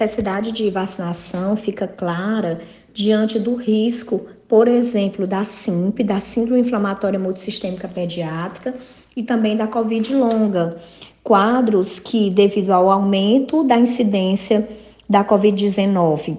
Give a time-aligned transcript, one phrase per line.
[0.00, 2.60] necessidade de vacinação fica clara
[2.92, 8.74] diante do risco, por exemplo, da SIMP, da Síndrome Inflamatória Multissistêmica Pediátrica
[9.14, 10.78] e também da Covid longa,
[11.22, 14.66] quadros que, devido ao aumento da incidência
[15.08, 16.38] da Covid-19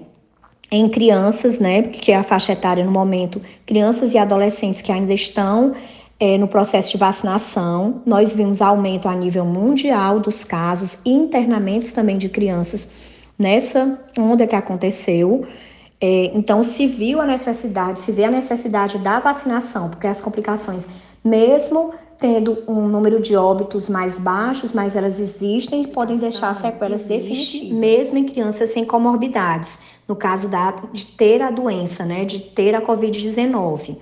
[0.70, 5.12] em crianças, né, que é a faixa etária no momento, crianças e adolescentes que ainda
[5.12, 5.74] estão
[6.18, 11.92] é, no processo de vacinação, nós vimos aumento a nível mundial dos casos e internamentos
[11.92, 12.88] também de crianças
[13.42, 15.44] nessa onda que aconteceu.
[16.00, 20.88] É, então, se viu a necessidade, se vê a necessidade da vacinação, porque as complicações,
[21.24, 27.02] mesmo tendo um número de óbitos mais baixos, mas elas existem e podem deixar sequelas
[27.02, 32.38] definitivas, mesmo em crianças sem comorbidades, no caso da, de ter a doença, né, de
[32.38, 33.96] ter a Covid-19.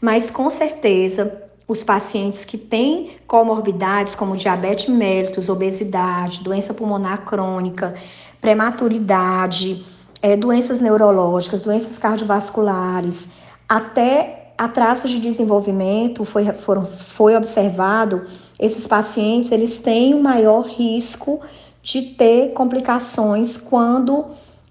[0.00, 7.94] Mas com certeza, os pacientes que têm comorbidades como diabetes mellitus, obesidade, doença pulmonar crônica,
[8.40, 9.84] prematuridade,
[10.20, 13.28] é, doenças neurológicas, doenças cardiovasculares,
[13.68, 18.24] até atrasos de desenvolvimento, foi, foram, foi observado,
[18.58, 21.40] esses pacientes eles têm um maior risco
[21.82, 24.26] de ter complicações quando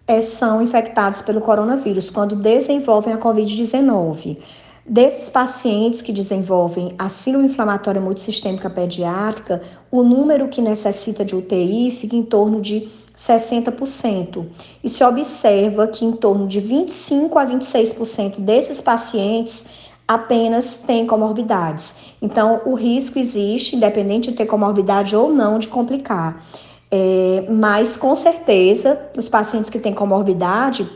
[0.07, 4.37] é, são infectados pelo coronavírus, quando desenvolvem a Covid-19.
[4.85, 11.91] Desses pacientes que desenvolvem a síndrome inflamatória multissistêmica pediátrica, o número que necessita de UTI
[11.91, 14.45] fica em torno de 60%.
[14.83, 19.65] E se observa que em torno de 25 a 26% desses pacientes
[20.05, 21.95] apenas têm comorbidades.
[22.21, 26.43] Então, o risco existe, independente de ter comorbidade ou não, de complicar.
[26.91, 30.87] É, mas, com certeza, os pacientes que têm comorbidade,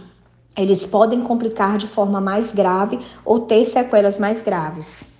[0.58, 5.16] eles podem complicar de forma mais grave ou ter sequelas mais graves.